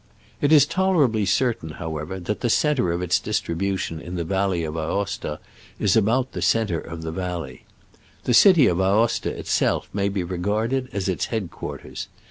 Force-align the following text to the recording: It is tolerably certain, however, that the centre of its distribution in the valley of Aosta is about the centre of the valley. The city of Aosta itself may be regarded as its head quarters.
It 0.41 0.51
is 0.51 0.65
tolerably 0.65 1.27
certain, 1.27 1.73
however, 1.73 2.19
that 2.19 2.39
the 2.39 2.49
centre 2.49 2.91
of 2.91 3.03
its 3.03 3.19
distribution 3.19 4.01
in 4.01 4.15
the 4.15 4.23
valley 4.23 4.63
of 4.63 4.75
Aosta 4.75 5.37
is 5.77 5.95
about 5.95 6.31
the 6.31 6.41
centre 6.41 6.79
of 6.81 7.03
the 7.03 7.11
valley. 7.11 7.65
The 8.23 8.33
city 8.33 8.65
of 8.65 8.81
Aosta 8.81 9.29
itself 9.29 9.89
may 9.93 10.09
be 10.09 10.23
regarded 10.23 10.89
as 10.91 11.07
its 11.07 11.25
head 11.25 11.51
quarters. 11.51 12.07